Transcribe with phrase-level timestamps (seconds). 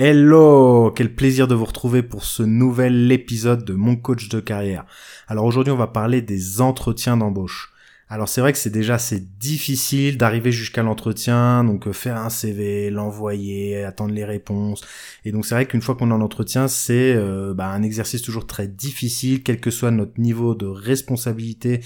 [0.00, 4.86] Hello, quel plaisir de vous retrouver pour ce nouvel épisode de mon coach de carrière.
[5.26, 7.72] Alors aujourd'hui on va parler des entretiens d'embauche.
[8.08, 12.30] Alors c'est vrai que c'est déjà assez difficile d'arriver jusqu'à l'entretien, donc euh, faire un
[12.30, 14.86] CV, l'envoyer, attendre les réponses.
[15.24, 18.22] Et donc c'est vrai qu'une fois qu'on est en entretien, c'est euh, bah, un exercice
[18.22, 21.80] toujours très difficile, quel que soit notre niveau de responsabilité.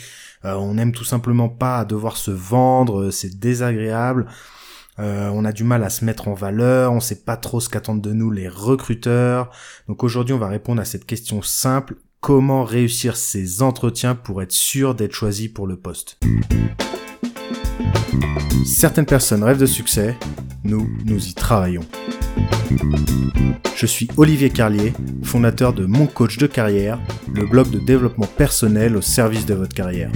[0.44, 4.26] Euh, on n'aime tout simplement pas devoir se vendre, c'est désagréable.
[5.02, 7.68] Euh, on a du mal à se mettre en valeur, on sait pas trop ce
[7.68, 9.50] qu'attendent de nous les recruteurs.
[9.88, 14.52] Donc aujourd'hui, on va répondre à cette question simple comment réussir ces entretiens pour être
[14.52, 16.20] sûr d'être choisi pour le poste?
[18.64, 20.16] Certaines personnes rêvent de succès,
[20.62, 21.84] nous, nous y travaillons.
[23.74, 24.92] Je suis Olivier Carlier,
[25.24, 27.00] fondateur de Mon Coach de carrière,
[27.34, 30.12] le blog de développement personnel au service de votre carrière.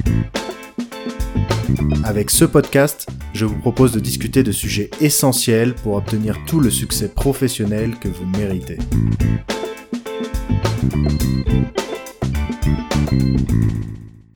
[2.04, 6.70] Avec ce podcast, je vous propose de discuter de sujets essentiels pour obtenir tout le
[6.70, 8.78] succès professionnel que vous méritez.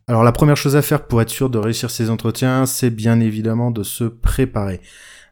[0.09, 3.21] Alors la première chose à faire pour être sûr de réussir ces entretiens, c'est bien
[3.21, 4.81] évidemment de se préparer.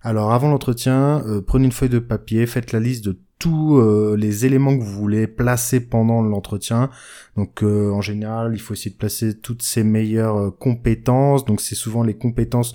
[0.02, 4.16] Alors avant l'entretien, euh, prenez une feuille de papier, faites la liste de tous euh,
[4.16, 6.90] les éléments que vous voulez placer pendant l'entretien.
[7.36, 11.44] Donc euh, en général, il faut essayer de placer toutes ces meilleures compétences.
[11.44, 12.74] Donc c'est souvent les compétences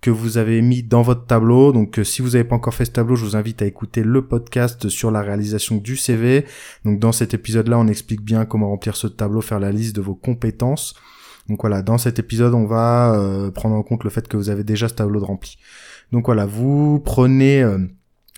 [0.00, 1.72] que vous avez mis dans votre tableau.
[1.72, 4.26] Donc si vous n'avez pas encore fait ce tableau, je vous invite à écouter le
[4.26, 6.44] podcast sur la réalisation du CV.
[6.84, 10.00] Donc dans cet épisode-là, on explique bien comment remplir ce tableau, faire la liste de
[10.00, 10.94] vos compétences.
[11.48, 14.64] Donc voilà, dans cet épisode, on va prendre en compte le fait que vous avez
[14.64, 15.56] déjà ce tableau de rempli.
[16.12, 17.78] Donc voilà, vous prenez euh,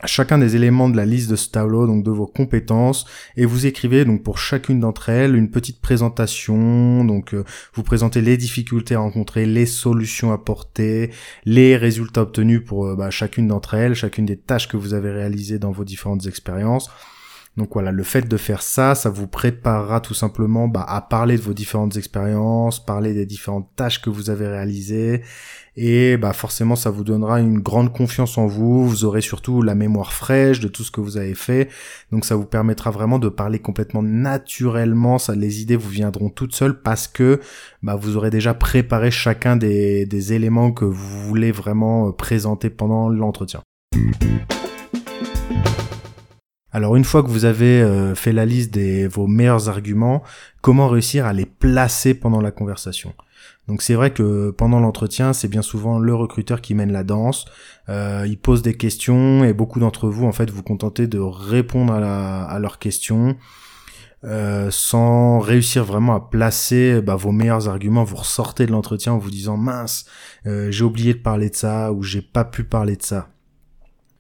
[0.05, 3.07] chacun des éléments de la liste de ce tableau, donc de vos compétences,
[3.37, 7.05] et vous écrivez donc pour chacune d'entre elles une petite présentation.
[7.05, 11.11] Donc euh, vous présentez les difficultés rencontrées, les solutions apportées,
[11.45, 15.11] les résultats obtenus pour euh, bah, chacune d'entre elles, chacune des tâches que vous avez
[15.11, 16.91] réalisées dans vos différentes expériences.
[17.57, 21.37] Donc voilà, le fait de faire ça, ça vous préparera tout simplement bah, à parler
[21.37, 25.23] de vos différentes expériences, parler des différentes tâches que vous avez réalisées,
[25.83, 28.87] et bah forcément ça vous donnera une grande confiance en vous.
[28.87, 31.71] Vous aurez surtout la mémoire fraîche de tout ce que vous avez fait,
[32.13, 35.19] donc ça vous permettra vraiment de parler complètement naturellement.
[35.19, 37.41] Ça, les idées vous viendront toutes seules parce que
[37.83, 42.69] bah, vous aurez déjà préparé chacun des, des éléments que vous voulez vraiment euh, présenter
[42.69, 43.63] pendant l'entretien.
[46.73, 50.23] Alors une fois que vous avez euh, fait la liste de vos meilleurs arguments,
[50.61, 53.15] comment réussir à les placer pendant la conversation?
[53.71, 57.45] Donc c'est vrai que pendant l'entretien, c'est bien souvent le recruteur qui mène la danse.
[57.89, 61.93] Euh, il pose des questions et beaucoup d'entre vous, en fait, vous contentez de répondre
[61.93, 63.37] à, leurs questions
[64.25, 68.03] euh, sans réussir vraiment à placer bah, vos meilleurs arguments.
[68.03, 70.05] Vous ressortez de l'entretien en vous disant mince,
[70.45, 73.29] j'ai oublié de parler de ça ou j'ai pas pu parler de ça.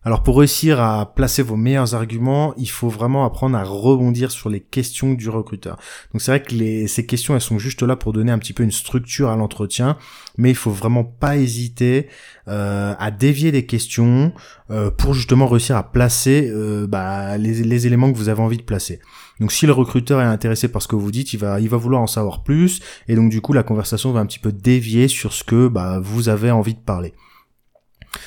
[0.03, 4.49] Alors pour réussir à placer vos meilleurs arguments, il faut vraiment apprendre à rebondir sur
[4.49, 5.77] les questions du recruteur.
[6.15, 8.55] Donc c'est vrai que les, ces questions, elles sont juste là pour donner un petit
[8.55, 9.99] peu une structure à l'entretien,
[10.39, 12.09] mais il faut vraiment pas hésiter
[12.49, 14.33] euh, à dévier des questions
[14.71, 18.57] euh, pour justement réussir à placer euh, bah, les, les, éléments que vous avez envie
[18.57, 19.01] de placer.
[19.39, 21.77] Donc si le recruteur est intéressé par ce que vous dites, il va, il va
[21.77, 25.09] vouloir en savoir plus, et donc du coup la conversation va un petit peu dévier
[25.09, 27.13] sur ce que bah, vous avez envie de parler.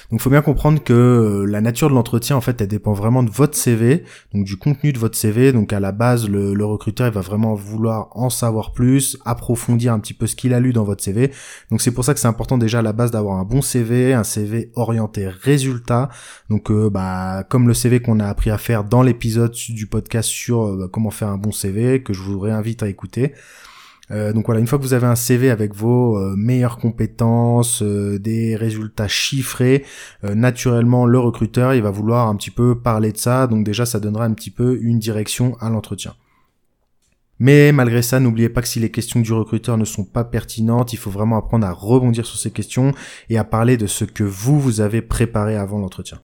[0.09, 2.93] Donc il faut bien comprendre que euh, la nature de l'entretien en fait elle dépend
[2.93, 5.51] vraiment de votre CV, donc du contenu de votre CV.
[5.51, 9.99] Donc à la base le, recruteur il va vraiment vouloir en savoir plus, approfondir un
[9.99, 11.31] petit peu ce qu'il a lu dans votre CV.
[11.69, 14.13] Donc c'est pour ça que c'est important déjà à la base d'avoir un bon CV,
[14.13, 16.09] un CV orienté résultat.
[16.49, 20.29] Donc euh, bah comme le CV qu'on a appris à faire dans l'épisode du podcast
[20.29, 23.33] sur euh, comment faire un bon CV que je vous réinvite à écouter.
[24.13, 27.81] Euh, donc voilà, une fois que vous avez un CV avec vos euh, meilleures compétences,
[27.81, 29.85] euh, des résultats chiffrés,
[30.23, 33.99] naturellement le recruteur il va vouloir un petit peu parler de ça, donc déjà ça
[33.99, 36.13] donnera un petit peu une direction à l'entretien.
[37.39, 40.93] Mais malgré ça, n'oubliez pas que si les questions du recruteur ne sont pas pertinentes,
[40.93, 42.93] il faut vraiment apprendre à rebondir sur ces questions
[43.29, 46.19] et à parler de ce que vous, vous avez préparé avant l'entretien.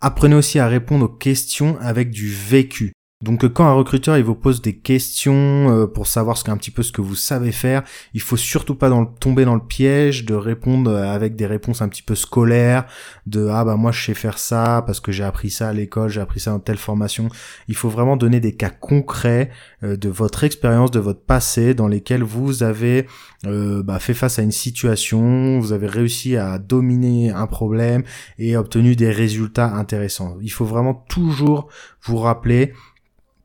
[0.00, 2.95] Apprenez aussi à répondre aux questions avec du vécu.
[3.22, 6.58] Donc euh, quand un recruteur il vous pose des questions euh, pour savoir ce qu'un
[6.58, 7.82] petit peu ce que vous savez faire,
[8.12, 11.88] il faut surtout pas tomber dans le piège de répondre euh, avec des réponses un
[11.88, 12.84] petit peu scolaires,
[13.24, 16.10] de ah bah moi je sais faire ça parce que j'ai appris ça à l'école,
[16.10, 17.30] j'ai appris ça dans telle formation.
[17.68, 19.50] Il faut vraiment donner des cas concrets
[19.82, 23.06] de votre expérience, de votre passé, dans lesquels vous avez
[23.44, 28.02] bah, fait face à une situation, vous avez réussi à dominer un problème
[28.38, 30.36] et obtenu des résultats intéressants.
[30.42, 31.68] Il faut vraiment toujours
[32.02, 32.72] vous rappeler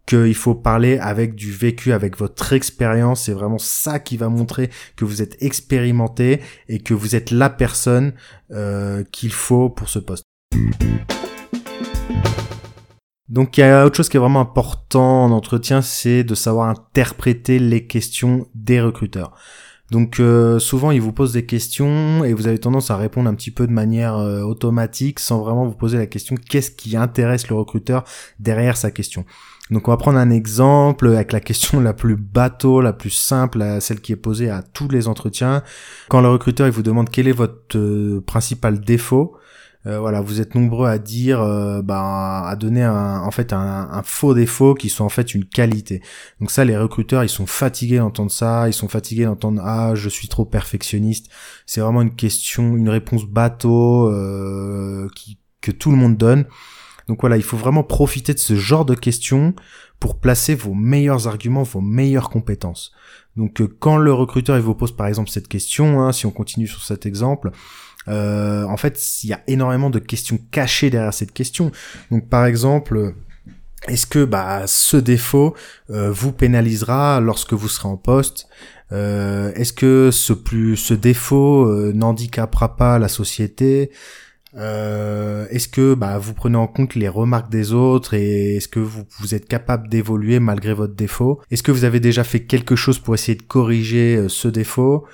[0.06, 3.24] qu'il faut parler avec du vécu, avec votre expérience.
[3.24, 7.50] C'est vraiment ça qui va montrer que vous êtes expérimenté et que vous êtes la
[7.50, 8.14] personne
[8.52, 10.24] euh, qu'il faut pour ce poste.
[13.30, 16.68] Donc il y a autre chose qui est vraiment important en entretien, c'est de savoir
[16.68, 19.34] interpréter les questions des recruteurs.
[19.92, 23.36] Donc euh, souvent ils vous posent des questions et vous avez tendance à répondre un
[23.36, 27.50] petit peu de manière euh, automatique sans vraiment vous poser la question qu'est-ce qui intéresse
[27.50, 28.06] le recruteur
[28.40, 29.26] derrière sa question.
[29.70, 33.64] Donc on va prendre un exemple avec la question la plus bateau, la plus simple,
[33.82, 35.62] celle qui est posée à tous les entretiens.
[36.10, 39.36] Quand le recruteur il vous demande quel est votre euh, principal défaut,
[39.86, 41.40] euh, voilà, vous êtes nombreux à dire,
[41.84, 46.02] bah, à donner un, en fait un, faux défaut qui soit en fait une qualité.
[46.40, 50.10] Donc ça, les recruteurs, ils sont fatigués d'entendre ça, ils sont fatigués d'entendre ah je
[50.10, 51.30] suis trop perfectionniste.
[51.66, 55.08] C'est vraiment une question, une réponse bateau euh,
[55.62, 56.46] que tout le monde donne.
[57.08, 59.54] Donc voilà, il faut vraiment profiter de ce genre de questions
[60.00, 62.92] pour placer vos meilleurs arguments, vos meilleures compétences.
[63.38, 66.68] Donc quand le recruteur il vous pose par exemple cette question, hein, si on continue
[66.68, 67.52] sur cet exemple,
[68.08, 71.72] euh, en fait, il y a énormément de questions cachées derrière cette question.
[72.10, 73.14] Donc, par exemple,
[73.88, 75.56] est-ce que bah, ce défaut
[75.90, 78.48] euh, vous pénalisera lorsque vous serez en poste?
[78.92, 83.92] Euh, Est-ce que ce plus ce défaut n'handicapera pas la société?
[84.54, 89.06] Est-ce que bah, vous prenez en compte les remarques des autres et est-ce que vous,
[89.34, 91.42] êtes capable d'évoluer malgré votre défaut?
[91.52, 95.06] Est-ce que vous avez déjà fait quelque chose pour essayer de corriger ce défaut?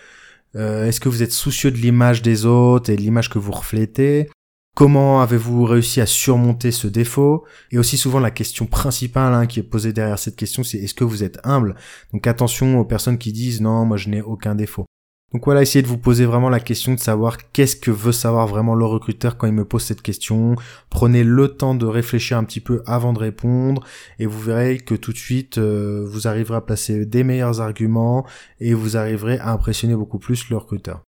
[0.56, 3.52] Euh, est-ce que vous êtes soucieux de l'image des autres et de l'image que vous
[3.52, 4.30] reflétez?
[4.76, 7.46] Comment avez-vous réussi à surmonter ce défaut?
[7.72, 10.94] Et aussi souvent la question principale hein, qui est posée derrière cette question, c'est est-ce
[10.94, 11.76] que vous êtes humble?
[12.14, 14.86] Donc attention aux personnes qui disent non, moi je n'ai aucun défaut.
[15.34, 18.48] Donc voilà, essayez de vous poser vraiment la question de savoir qu'est-ce que veut savoir
[18.48, 20.56] vraiment le recruteur quand il me pose cette question.
[20.90, 23.84] Prenez le temps de réfléchir un petit peu avant de répondre
[24.20, 28.26] et vous verrez que tout de suite euh, vous arriverez à placer des meilleurs arguments
[28.62, 31.02] et vous arriverez à impressionner beaucoup plus le recruteur.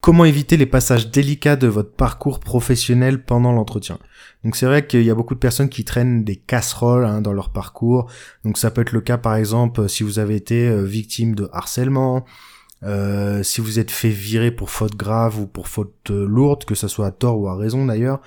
[0.00, 3.98] Comment éviter les passages délicats de votre parcours professionnel pendant l'entretien?
[4.44, 7.34] Donc c'est vrai qu'il y a beaucoup de personnes qui traînent des casseroles hein, dans
[7.34, 8.10] leur parcours.
[8.42, 11.50] Donc ça peut être le cas par exemple si vous avez été euh, victime de
[11.52, 12.24] harcèlement,
[12.82, 16.74] euh, si vous êtes fait virer pour faute grave ou pour faute euh, lourde, que
[16.74, 18.22] ce soit à tort ou à raison d'ailleurs.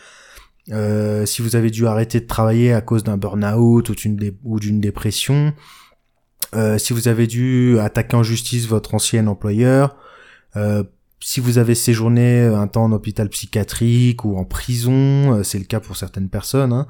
[1.26, 5.54] si vous avez dû arrêter de travailler à cause d'un burn-out ou d'une dépression,
[6.78, 9.98] si vous avez dû attaquer en justice votre ancien employeur,
[11.24, 15.58] si vous avez séjourné euh, un temps en hôpital psychiatrique ou en prison, euh, c'est
[15.58, 16.74] le cas pour certaines personnes.
[16.74, 16.86] Hein.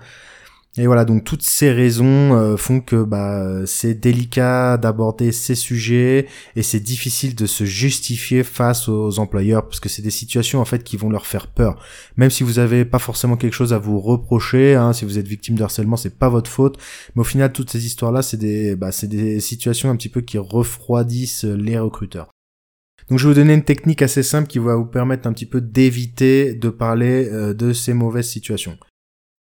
[0.76, 6.28] Et voilà, donc toutes ces raisons euh, font que bah, c'est délicat d'aborder ces sujets
[6.56, 10.66] et c'est difficile de se justifier face aux employeurs parce que c'est des situations en
[10.66, 11.80] fait qui vont leur faire peur.
[12.18, 15.28] Même si vous avez pas forcément quelque chose à vous reprocher, hein, si vous êtes
[15.28, 16.80] victime de harcèlement, c'est pas votre faute.
[17.16, 20.22] Mais au final, toutes ces histoires-là, c'est des, bah, c'est des situations un petit peu
[20.22, 22.34] qui refroidissent les recruteurs.
[23.10, 25.46] Donc je vais vous donner une technique assez simple qui va vous permettre un petit
[25.46, 28.78] peu d'éviter de parler euh, de ces mauvaises situations.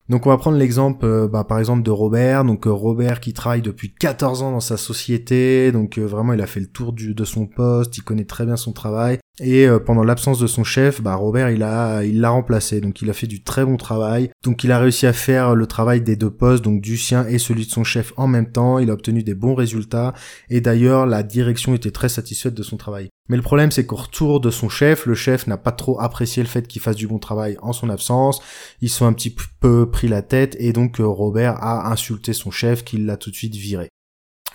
[0.10, 3.34] Donc on va prendre l'exemple euh, bah, par exemple de Robert, donc euh, Robert qui
[3.34, 7.14] travaille depuis 14 ans dans sa société, donc vraiment il a fait le tour du,
[7.14, 9.18] de son poste, il connaît très bien son travail.
[9.40, 13.28] Et pendant l'absence de son chef, bah Robert il l'a remplacé, donc il a fait
[13.28, 16.64] du très bon travail, donc il a réussi à faire le travail des deux postes,
[16.64, 19.36] donc du sien et celui de son chef en même temps, il a obtenu des
[19.36, 20.14] bons résultats.
[20.50, 23.10] Et d'ailleurs la direction était très satisfaite de son travail.
[23.30, 26.42] Mais le problème, c'est qu'au retour de son chef, le chef n'a pas trop apprécié
[26.44, 28.42] le fait qu'il fasse du bon travail en son absence.
[28.82, 32.52] Ils sont un petit peu pris la tête et donc euh, Robert a insulté son
[32.52, 33.90] chef qui l'a tout de suite viré.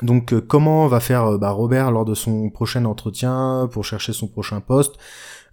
[0.01, 4.13] Donc euh, comment va faire euh, bah, Robert lors de son prochain entretien pour chercher
[4.13, 4.95] son prochain poste?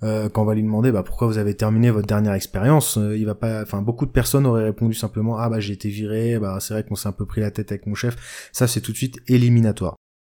[0.01, 3.35] Quand on va lui demander bah, pourquoi vous avez terminé votre dernière expérience, il va
[3.35, 6.73] pas, enfin beaucoup de personnes auraient répondu simplement ah bah j'ai été viré, bah c'est
[6.73, 8.97] vrai qu'on s'est un peu pris la tête avec mon chef, ça c'est tout de
[8.97, 9.98] suite éliminatoire.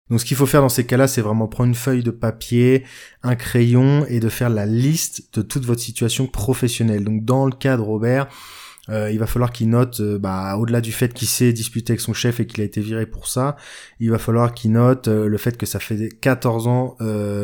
[0.09, 2.83] Donc ce qu'il faut faire dans ces cas-là, c'est vraiment prendre une feuille de papier,
[3.23, 7.03] un crayon et de faire la liste de toute votre situation professionnelle.
[7.03, 8.27] Donc dans le cas de Robert,
[8.89, 12.01] euh, il va falloir qu'il note, euh, bah, au-delà du fait qu'il s'est disputé avec
[12.01, 13.55] son chef et qu'il a été viré pour ça,
[13.99, 16.97] il va falloir qu'il note euh, le fait que ça fait 14 ans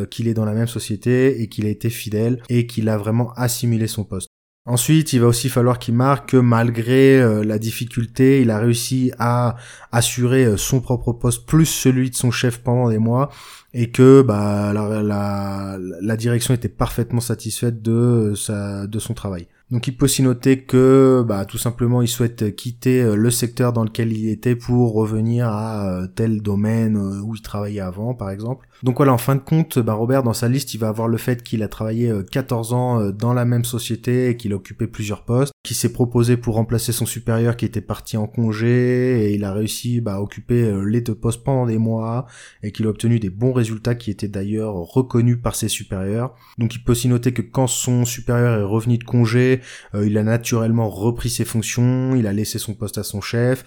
[0.10, 3.32] qu'il est dans la même société et qu'il a été fidèle et qu'il a vraiment
[3.34, 4.30] assimilé son poste.
[4.68, 9.12] Ensuite, il va aussi falloir qu'il marque que malgré euh, la difficulté, il a réussi
[9.20, 9.58] à
[9.92, 13.30] assurer euh, son propre poste plus celui de son chef pendant des mois
[13.76, 19.48] et que bah, la, direction était parfaitement satisfaite de, sa, de son travail.
[19.72, 23.74] Donc il peut aussi noter que bah, tout simplement il souhaite quitter euh, le secteur
[23.74, 28.14] dans lequel il était pour revenir à euh, tel domaine euh, où il travaillait avant
[28.14, 28.68] par exemple.
[28.84, 31.18] Donc voilà, en fin de compte, bah, Robert dans sa liste il va avoir le
[31.18, 35.24] fait qu'il a travaillé 14 ans dans la même société et qu'il a occupé plusieurs
[35.24, 39.44] postes, qu'il s'est proposé pour remplacer son supérieur qui était parti en congé et il
[39.44, 42.28] a réussi bah, à occuper les deux postes pendant des mois
[42.64, 46.36] et qu'il a obtenu des bons résultats qui étaient d'ailleurs reconnus par ses supérieurs.
[46.58, 49.62] Donc il peut aussi noter que quand son supérieur est revenu de congé,
[49.94, 53.66] euh, il a naturellement repris ses fonctions, il a laissé son poste à son chef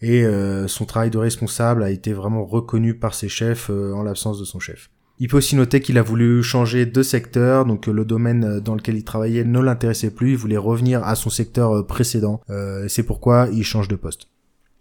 [0.00, 4.38] et euh, son travail de responsable a été vraiment reconnu par ses chefs en l'absence
[4.38, 4.90] de son chef.
[5.18, 8.96] Il peut aussi noter qu'il a voulu changer de secteur, donc le domaine dans lequel
[8.96, 12.40] il travaillait ne l'intéressait plus, il voulait revenir à son secteur précédent.
[12.88, 14.29] c'est pourquoi il change de poste.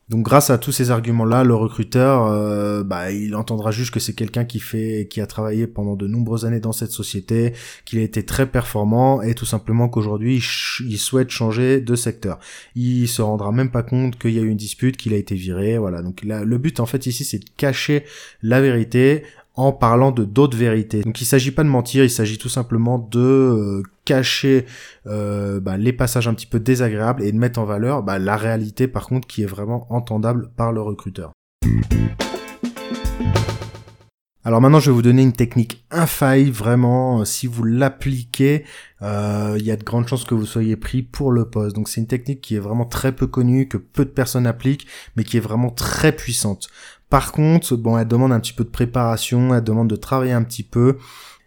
[0.09, 4.13] Donc grâce à tous ces arguments-là, le recruteur, euh, bah, il entendra juste que c'est
[4.13, 7.53] quelqu'un qui fait, qui a travaillé pendant de nombreuses années dans cette société,
[7.85, 10.43] qu'il a été très performant et tout simplement qu'aujourd'hui
[10.79, 12.39] il souhaite changer de secteur.
[12.75, 15.35] Il se rendra même pas compte qu'il y a eu une dispute, qu'il a été
[15.35, 16.01] viré, voilà.
[16.01, 18.03] Donc le but en fait ici c'est de cacher
[18.41, 19.23] la vérité
[19.55, 21.01] en parlant de d'autres vérités.
[21.01, 24.65] Donc il s'agit pas de mentir, il s'agit tout simplement de euh, cacher
[25.07, 28.37] euh, bah, les passages un petit peu désagréables et de mettre en valeur bah, la
[28.37, 31.31] réalité par contre qui est vraiment entendable par le recruteur.
[34.45, 37.25] Alors maintenant, je vais vous donner une technique infaillible, vraiment.
[37.25, 38.63] Si vous l'appliquez,
[39.01, 41.75] euh, il y a de grandes chances que vous soyez pris pour le poste.
[41.75, 44.87] Donc c'est une technique qui est vraiment très peu connue, que peu de personnes appliquent,
[45.15, 46.69] mais qui est vraiment très puissante.
[47.09, 50.43] Par contre, bon, elle demande un petit peu de préparation, elle demande de travailler un
[50.43, 50.97] petit peu.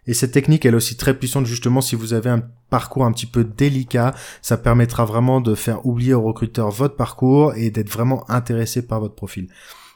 [0.05, 3.13] Et cette technique, elle est aussi très puissante justement si vous avez un parcours un
[3.13, 4.13] petit peu délicat.
[4.41, 8.99] Ça permettra vraiment de faire oublier au recruteur votre parcours et d'être vraiment intéressé par
[8.99, 9.47] votre profil.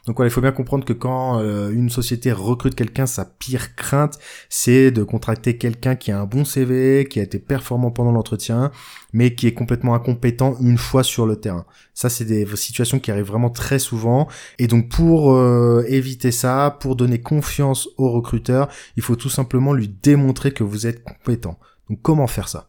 [0.08, 3.76] Donc voilà, il faut bien comprendre que quand euh, une société recrute quelqu'un, sa pire
[3.76, 8.10] crainte, c'est de contracter quelqu'un qui a un bon CV, qui a été performant pendant
[8.10, 8.70] l'entretien,
[9.12, 11.66] mais qui est complètement incompétent une fois sur le terrain.
[11.92, 14.28] Ça, c'est des situations qui arrivent vraiment très souvent.
[14.58, 19.74] Et donc pour euh, éviter ça, pour donner confiance au recruteur, il faut tout simplement
[19.74, 21.58] lui démontrer que vous êtes compétent.
[21.90, 22.67] Donc comment faire ça?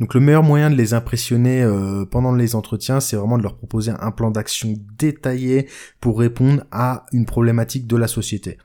[0.00, 3.56] Donc le meilleur moyen de les impressionner euh, pendant les entretiens, c'est vraiment de leur
[3.56, 5.68] proposer un plan d'action détaillé
[6.00, 8.58] pour répondre à une problématique de la société.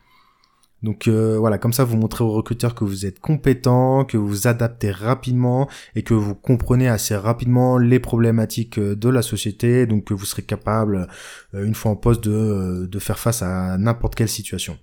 [0.82, 4.48] Donc euh, voilà, comme ça vous montrez aux recruteurs que vous êtes compétent, que vous
[4.48, 10.06] adaptez rapidement et que vous comprenez assez rapidement les problématiques euh, de la société, donc
[10.06, 11.08] que vous serez capable,
[11.54, 14.78] une fois en poste, de faire face à n'importe quelle situation.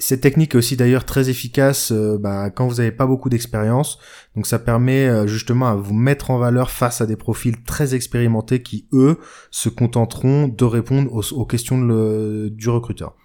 [0.00, 3.98] Cette technique est aussi d'ailleurs très efficace euh, bah, quand vous n'avez pas beaucoup d'expérience.
[4.36, 7.96] Donc ça permet euh, justement à vous mettre en valeur face à des profils très
[7.96, 9.18] expérimentés qui, eux,
[9.50, 13.16] se contenteront de répondre aux, questions du recruteur.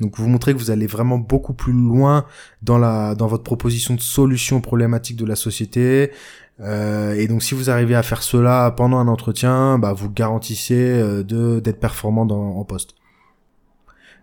[0.00, 2.26] Donc vous montrez que vous allez vraiment beaucoup plus loin
[2.62, 6.10] dans, la, dans votre proposition de solution aux problématiques de la société.
[6.58, 11.22] Euh, et donc si vous arrivez à faire cela pendant un entretien, bah, vous garantissez
[11.22, 12.96] de d'être performant en poste.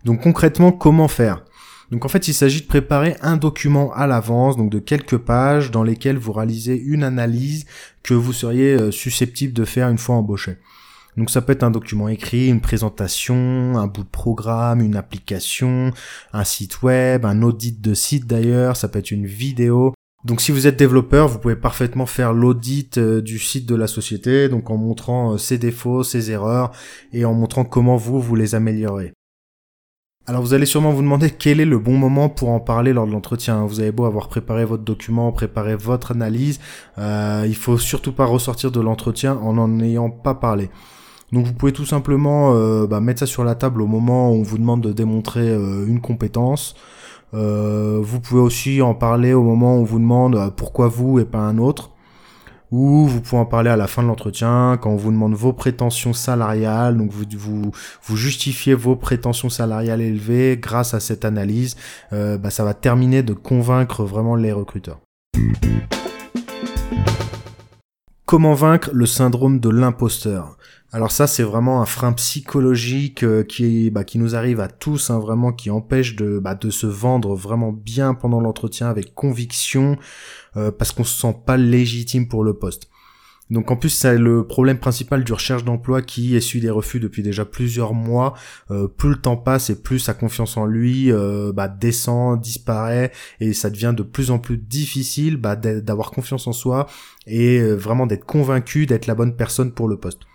[0.04, 1.46] Donc concrètement, comment faire?
[1.92, 5.72] Donc en fait, il s'agit de préparer un document à l'avance, donc de quelques pages,
[5.72, 7.66] dans lesquelles vous réalisez une analyse
[8.04, 10.58] que vous seriez euh, susceptible de faire une fois embauché.
[11.18, 15.92] Donc ça peut être un document écrit, une présentation, un bout de programme, une application,
[16.32, 19.94] un site web, un audit de site d'ailleurs, ça peut être une vidéo.
[20.24, 23.88] Donc si vous êtes développeur, vous pouvez parfaitement faire l'audit euh, du site de la
[23.88, 26.72] société, donc en montrant euh, ses défauts, ses erreurs,
[27.14, 29.14] et en montrant comment vous, vous les améliorez.
[30.30, 33.08] Alors vous allez sûrement vous demander quel est le bon moment pour en parler lors
[33.08, 33.66] de l'entretien.
[33.66, 36.60] Vous avez beau avoir préparé votre document, préparé votre analyse,
[37.00, 40.70] euh, il faut surtout pas ressortir de l'entretien en n'en ayant pas parlé.
[41.32, 44.36] Donc vous pouvez tout simplement euh, bah, mettre ça sur la table au moment où
[44.36, 46.76] on vous demande de démontrer euh, une compétence.
[47.34, 51.26] Euh, vous pouvez aussi en parler au moment où on vous demande pourquoi vous et
[51.26, 51.90] pas un autre
[52.72, 55.54] ou vous pouvez en parler à la fin de l'entretien quand on vous demande vos
[55.54, 57.26] prétentions salariales, donc vous
[58.04, 61.76] vous, justifiez vos prétentions salariales élevées grâce à cette analyse,
[62.14, 65.00] euh, bah, ça va terminer de convaincre vraiment les recruteurs.
[68.26, 70.60] Comment vaincre le syndrome de l'imposteur?
[70.92, 75.12] Alors ça, c'est vraiment un frein psychologique euh, qui, bah, qui nous arrive à tous,
[75.12, 79.98] hein, vraiment, qui empêche de, bah, de se vendre vraiment bien pendant l'entretien avec conviction,
[80.58, 82.90] euh, parce qu'on se sent pas légitime pour le poste.
[83.50, 87.24] Donc en plus c'est le problème principal du recherche d'emploi qui essuie des refus depuis
[87.24, 88.36] déjà plusieurs mois.
[88.70, 91.12] Euh, plus le temps passe et plus sa confiance en lui
[91.56, 96.54] bah, descend, disparaît et ça devient de plus en plus difficile bah, d'avoir confiance en
[96.54, 96.86] soi
[97.26, 100.29] et vraiment d'être convaincu d'être la bonne personne pour le poste.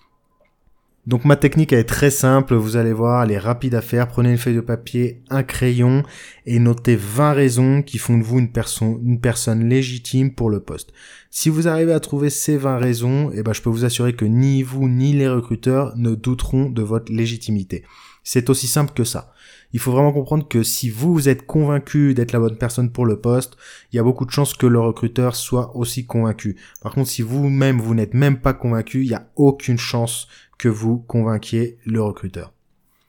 [1.06, 4.08] Donc ma technique est très simple, vous allez voir, elle est rapide à faire.
[4.08, 6.02] Prenez une feuille de papier, un crayon
[6.46, 10.60] et notez 20 raisons qui font de vous une, personne une personne légitime pour le
[10.60, 10.92] poste.
[11.30, 14.24] Si vous arrivez à trouver ces 20 raisons, eh ben, je peux vous assurer que
[14.24, 17.84] ni vous ni les recruteurs ne douteront de votre légitimité.
[18.22, 19.34] C'est aussi simple que ça.
[19.74, 23.06] Il faut vraiment comprendre que si vous, vous êtes convaincu d'être la bonne personne pour
[23.06, 23.56] le poste,
[23.92, 26.56] il y a beaucoup de chances que le recruteur soit aussi convaincu.
[26.80, 30.28] Par contre, si vous-même, vous, n'êtes même pas convaincu, il n'y a aucune chance
[30.58, 32.52] que vous convainquiez le recruteur.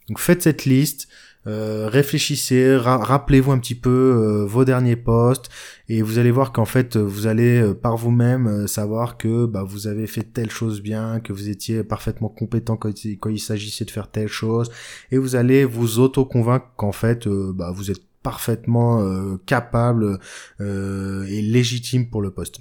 [0.09, 1.07] Donc faites cette liste,
[1.47, 5.49] euh, réfléchissez, rappelez-vous un petit peu euh, vos derniers postes
[5.87, 9.87] et vous allez voir qu'en fait vous allez euh, par vous-même savoir que bah, vous
[9.87, 14.09] avez fait telle chose bien, que vous étiez parfaitement compétent quand, il s'agissait de faire
[14.09, 14.71] telle chose
[15.11, 20.19] et vous allez vous auto-convaincre qu'en fait bah, vous êtes parfaitement capable
[20.59, 22.59] et légitime pour le poste.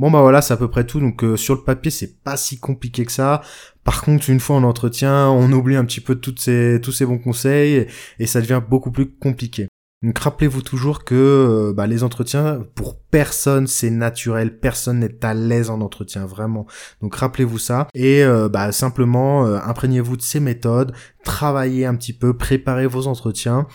[0.00, 0.98] Bon bah voilà, c'est à peu près tout.
[0.98, 3.42] Donc euh, sur le papier, c'est pas si compliqué que ça.
[3.84, 7.04] Par contre, une fois en entretien, on oublie un petit peu toutes ces, tous ces
[7.04, 7.86] bons conseils
[8.18, 9.68] et, ça devient beaucoup plus compliqué.
[10.02, 15.34] Donc rappelez-vous toujours que euh, bah, les entretiens, pour personne, c'est naturel, personne n'est à
[15.34, 16.66] l'aise en entretien, vraiment.
[17.02, 22.34] Donc rappelez-vous ça et euh, bah, simplement imprégnez-vous de ces méthodes, travaillez un petit peu,
[22.34, 23.66] préparez vos entretiens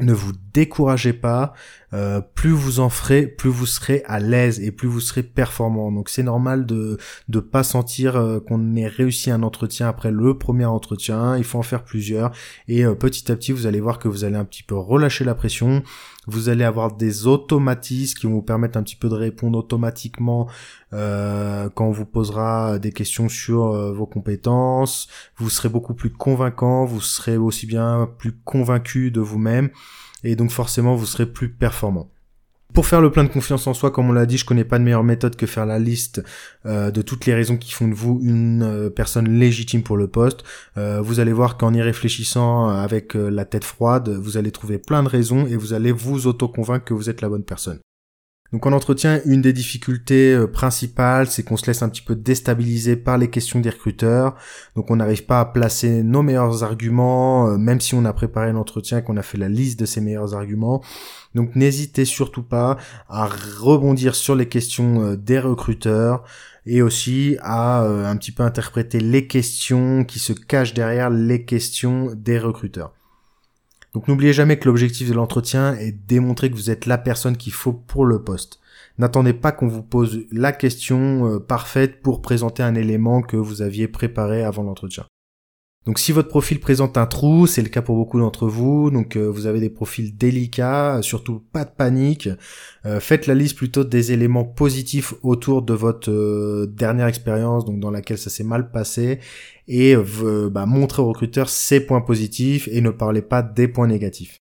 [0.00, 1.54] ne vous découragez pas,
[1.94, 5.90] euh, plus vous en ferez, plus vous serez à l'aise et plus vous serez performant.
[5.90, 10.36] Donc c'est normal de de pas sentir euh, qu'on ait réussi un entretien après le
[10.36, 11.36] premier entretien.
[11.38, 12.30] Il faut en faire plusieurs
[12.66, 15.24] et euh, petit à petit vous allez voir que vous allez un petit peu relâcher
[15.24, 15.82] la pression.
[16.26, 20.46] Vous allez avoir des automatismes qui vont vous permettre un petit peu de répondre automatiquement
[20.90, 25.08] quand on vous posera des questions sur vos compétences.
[25.38, 26.84] Vous serez beaucoup plus convaincant.
[26.84, 29.70] Vous serez aussi bien plus convaincu de vous-même
[30.24, 32.10] et donc forcément vous serez plus performant.
[32.74, 34.78] Pour faire le plein de confiance en soi, comme on l'a dit, je connais pas
[34.78, 36.22] de meilleure méthode que faire la liste
[36.66, 40.06] euh, de toutes les raisons qui font de vous une euh, personne légitime pour le
[40.06, 40.44] poste.
[40.76, 45.02] Euh, vous allez voir qu'en y réfléchissant avec la tête froide, vous allez trouver plein
[45.02, 47.80] de raisons et vous allez vous auto-convaincre que vous êtes la bonne personne.
[48.52, 52.16] Donc en entretien, une des difficultés euh, principales, c'est qu'on se laisse un petit peu
[52.16, 54.36] déstabiliser par les questions des recruteurs.
[54.74, 58.52] Donc on n'arrive pas à placer nos meilleurs arguments, euh, même si on a préparé
[58.52, 60.82] l'entretien, qu'on a fait la liste de ces meilleurs arguments.
[61.34, 62.78] Donc n'hésitez surtout pas
[63.10, 63.28] à
[63.60, 66.24] rebondir sur les questions euh, des recruteurs
[66.64, 72.10] et aussi à un petit peu interpréter les questions qui se cachent derrière les questions
[72.14, 72.92] des recruteurs.
[73.98, 77.36] Donc n'oubliez jamais que l'objectif de l'entretien est de démontrer que vous êtes la personne
[77.36, 78.60] qu'il faut pour le poste.
[78.96, 83.60] N'attendez pas qu'on vous pose la question euh, parfaite pour présenter un élément que vous
[83.60, 85.04] aviez préparé avant l'entretien.
[85.88, 89.16] Donc si votre profil présente un trou, c'est le cas pour beaucoup d'entre vous, donc
[89.16, 92.28] euh, vous avez des profils délicats, surtout pas de panique,
[92.84, 97.80] euh, faites la liste plutôt des éléments positifs autour de votre euh, dernière expérience, donc
[97.80, 99.20] dans laquelle ça s'est mal passé,
[99.66, 99.96] et
[100.50, 104.40] bah, montrez au recruteur ces points positifs et ne parlez pas des points négatifs.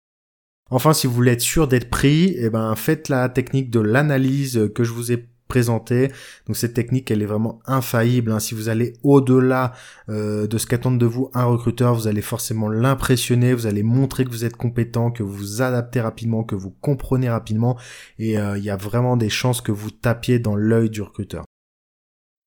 [0.71, 4.71] Enfin, si vous voulez être sûr d'être pris, eh ben, faites la technique de l'analyse
[4.73, 6.11] que je vous ai présenter.
[6.47, 8.31] Donc cette technique, elle est vraiment infaillible.
[8.31, 8.39] Hein.
[8.39, 9.73] Si vous allez au-delà
[10.09, 14.25] euh, de ce qu'attend de vous un recruteur, vous allez forcément l'impressionner, vous allez montrer
[14.25, 17.77] que vous êtes compétent, que vous vous adaptez rapidement, que vous comprenez rapidement,
[18.19, 21.45] et euh, il y a vraiment des chances que vous tapiez dans l'œil du recruteur.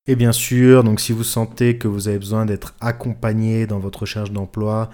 [0.07, 3.99] Et bien sûr, donc si vous sentez que vous avez besoin d'être accompagné dans votre
[4.01, 4.89] recherche d'emploi,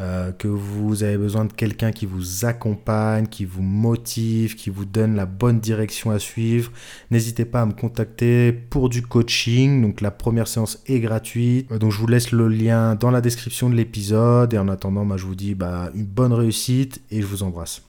[0.00, 4.84] euh, que vous avez besoin de quelqu'un qui vous accompagne, qui vous motive, qui vous
[4.84, 6.72] donne la bonne direction à suivre,
[7.12, 9.82] n'hésitez pas à me contacter pour du coaching.
[9.82, 11.70] Donc la première séance est gratuite.
[11.70, 14.52] Euh, donc je vous laisse le lien dans la description de l'épisode.
[14.52, 17.82] Et en attendant, bah, je vous dis bah, une bonne réussite et je vous embrasse.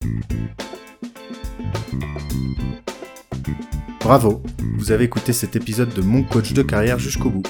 [4.02, 4.44] Bravo,
[4.78, 7.48] vous avez écouté cet épisode de mon coach de carrière jusqu'au bout.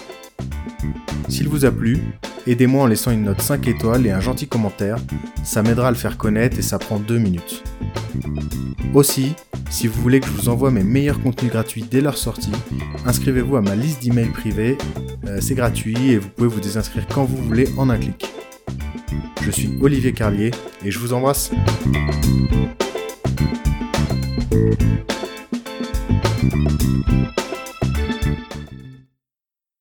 [1.28, 2.00] S'il vous a plu,
[2.48, 4.98] aidez-moi en laissant une note 5 étoiles et un gentil commentaire,
[5.44, 7.64] ça m'aidera à le faire connaître et ça prend 2 minutes.
[8.94, 9.34] Aussi,
[9.70, 12.52] si vous voulez que je vous envoie mes meilleurs contenus gratuits dès leur sortie,
[13.06, 14.78] inscrivez-vous à ma liste d'emails privés,
[15.28, 18.26] euh, c'est gratuit et vous pouvez vous désinscrire quand vous voulez en un clic.
[19.42, 20.52] Je suis Olivier Carlier
[20.84, 21.52] et je vous embrasse.